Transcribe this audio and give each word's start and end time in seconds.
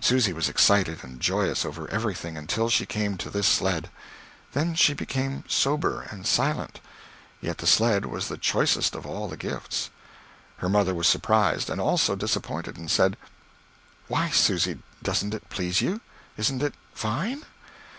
Susy 0.00 0.34
was 0.34 0.50
excited 0.50 1.02
and 1.02 1.18
joyous 1.18 1.64
over 1.64 1.88
everything, 1.88 2.36
until 2.36 2.68
she 2.68 2.84
came 2.84 3.16
to 3.16 3.30
this 3.30 3.46
sled. 3.48 3.88
Then 4.52 4.74
she 4.74 4.92
became 4.92 5.44
sober 5.48 6.02
and 6.10 6.26
silent 6.26 6.80
yet 7.40 7.56
the 7.56 7.66
sled 7.66 8.04
was 8.04 8.28
the 8.28 8.36
choicest 8.36 8.94
of 8.94 9.06
all 9.06 9.28
the 9.28 9.36
gifts. 9.38 9.88
Her 10.58 10.68
mother 10.68 10.94
was 10.94 11.06
surprised, 11.08 11.70
and 11.70 11.80
also 11.80 12.14
disappointed, 12.14 12.76
and 12.76 12.90
said: 12.90 13.16
"Why, 14.08 14.28
Susy, 14.28 14.80
doesn't 15.02 15.32
it 15.32 15.48
please 15.48 15.80
you? 15.80 16.02
Isn't 16.36 16.62
it 16.62 16.74
fine?" 16.92 17.42